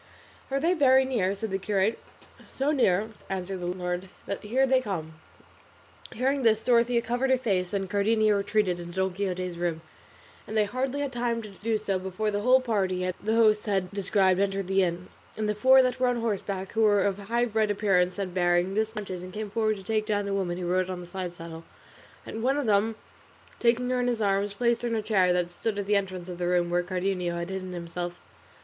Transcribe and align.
"Are 0.49 0.59
they 0.59 0.73
very 0.73 1.05
near?" 1.05 1.35
said 1.35 1.51
the 1.51 1.59
curate. 1.59 1.99
"So 2.57 2.71
near," 2.71 3.09
answered 3.29 3.59
the 3.59 3.67
landlord, 3.67 4.09
"that 4.25 4.41
here 4.41 4.65
they 4.65 4.81
come." 4.81 5.13
Hearing 6.13 6.41
this 6.41 6.63
Dorothea 6.63 7.03
covered 7.03 7.29
her 7.29 7.37
face, 7.37 7.71
and 7.71 7.87
Cardenio 7.87 8.35
retreated 8.37 8.79
into 8.79 8.95
Don 8.95 9.13
Quixote's 9.13 9.57
room, 9.57 9.81
and 10.47 10.57
they 10.57 10.63
hardly 10.65 11.01
had 11.01 11.13
time 11.13 11.43
to 11.43 11.49
do 11.49 11.77
so 11.77 11.99
before 11.99 12.31
the 12.31 12.39
whole 12.39 12.61
party 12.61 13.13
the 13.21 13.35
host 13.35 13.67
had 13.67 13.91
described 13.91 14.39
entered 14.39 14.65
the 14.65 14.81
inn, 14.81 15.07
and 15.37 15.47
the 15.47 15.53
four 15.53 15.83
that 15.83 15.99
were 15.99 16.07
on 16.07 16.19
horseback, 16.19 16.71
who 16.71 16.81
were 16.81 17.03
of 17.03 17.17
highbred 17.19 17.69
appearance 17.69 18.17
and 18.17 18.33
bearing, 18.33 18.73
dismounted, 18.73 19.21
and 19.21 19.31
came 19.33 19.51
forward 19.51 19.75
to 19.77 19.83
take 19.83 20.07
down 20.07 20.25
the 20.25 20.33
woman 20.33 20.57
who 20.57 20.65
rode 20.65 20.89
on 20.89 20.99
the 20.99 21.05
side 21.05 21.31
saddle, 21.31 21.63
and 22.25 22.41
one 22.41 22.57
of 22.57 22.65
them 22.65 22.95
taking 23.59 23.87
her 23.91 23.99
in 23.99 24.07
his 24.07 24.19
arms 24.19 24.55
placed 24.55 24.81
her 24.81 24.87
in 24.87 24.95
a 24.95 25.01
chair 25.03 25.31
that 25.31 25.51
stood 25.51 25.77
at 25.77 25.85
the 25.85 25.95
entrance 25.95 26.27
of 26.27 26.39
the 26.39 26.47
room 26.47 26.71
where 26.71 26.81
Cardenio 26.81 27.35
had 27.35 27.51
hidden 27.51 27.73
himself. 27.73 28.19